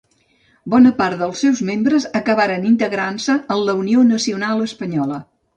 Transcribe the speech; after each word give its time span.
Bona 0.73 0.91
part 1.01 1.19
dels 1.23 1.43
seus 1.45 1.61
membres 1.67 2.09
acabaren 2.21 2.67
integrant-se 2.71 3.39
en 3.57 3.63
la 3.69 3.79
Unió 3.83 4.07
Nacional 4.15 4.69
Espanyola. 4.71 5.25